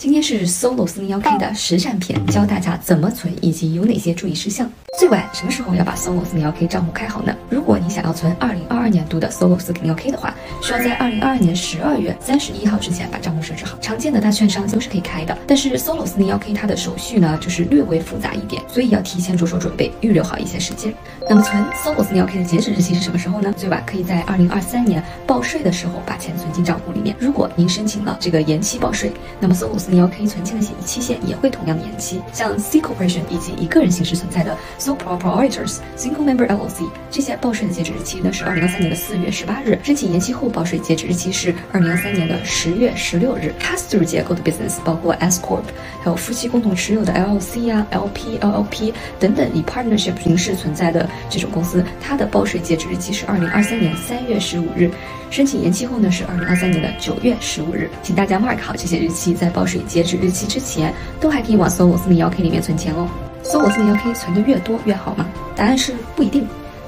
[0.00, 4.66] 今天是 Solo 四零幺 K 的实战篇，教大家怎么存以及有哪些注意事项。
[4.98, 7.36] 最晚什么时候要把 Solo 四零幺 K 账户开好呢？
[7.50, 13.78] 如果你想要存二零二二年度的 Solo 四零幺 K 的话，需要在二零二二年十二月三十一号之前把账户设置好。
[13.80, 20.92] 常见的大券商都是可以开的，但是 Solo 四零幺 K 它的手续呢，就是略微复杂一点，所以要提前着手准备，预留好一些时间。
[21.28, 23.52] 那么存 Solo 四零幺 K 的截止日期是什么时候呢？
[23.56, 27.14] 最晚可以在二零二三年报税的时候把钱存进账户里面。
[27.18, 43.54] 如果您申请了这个延期报税，那么 Solo 四零幺 K 存进的协议期限也会同样延期，像 C corporation 以及以个人形式存在的 sole proprietors、single member LLC 这些报税的截止日期呢是二零二三年的四月十八日，申请延期后报税截止日期是二零二三年的十月十六日。
[43.60, 45.62] Pass through 结构的 business 包括 S corp，
[46.02, 54.90] 还有夫妻共同持有的 LLC 啊、LP、LLP 等等以 partnership 形式存在的这种公司，它的报税截止日期是二零二三年三月十五日，
[55.30, 63.08] 申请延期后呢是二零二三年的九月十五日，请大家 mark 好这些日期，在报税截止日期之前都还可以往 Solo 四零幺 K 里面存钱哦。
[63.42, 65.26] Solo 四零幺 K 存的越多越好吗？
[65.56, 66.46] 答案是不一定。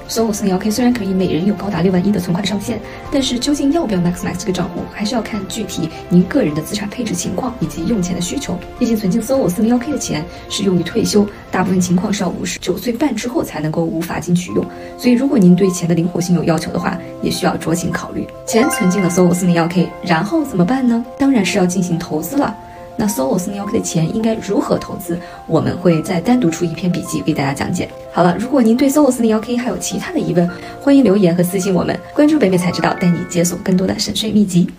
[0.09, 2.79] Solo 四零幺 K 虽然可以每人有高达六万一的存款上限，
[3.11, 8.57] 但是究竟要不要 max max 这个账户，还是要看具体您个人的资产配置情况以及用钱的需求。
[8.77, 14.65] 毕竟存进 Solo 四零幺 K 的钱是用于退休，大部分情况是要五十九岁半之后才能够无法进取用。
[14.97, 18.27] 所以如果您对钱的灵活性有要求的话，也需要酌情考虑。
[18.45, 21.03] 钱存进了 Solo 四零幺 K，然后怎么办呢？
[21.17, 22.55] 当然是要进行投资了。
[22.95, 25.17] 那 Solo 四零幺 K 的钱应该如何投资？
[25.47, 27.89] 我们会再单独出一篇笔记为大家讲解。
[28.11, 30.49] 好了，如果您对 Solo 四零幺 K 还有其他的疑问，
[30.81, 31.99] 欢迎留言和私信我们。
[32.13, 34.69] 关注北美才知道，带你解锁更多的省税秘籍。